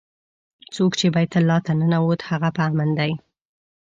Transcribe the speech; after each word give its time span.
څوک 0.73 0.91
چې 0.99 1.07
بیت 1.15 1.31
الله 1.39 1.59
ته 1.65 1.71
ننوت 1.79 2.21
هغه 2.29 2.49
په 2.55 2.61
امن 2.69 2.89
دی. 2.99 3.11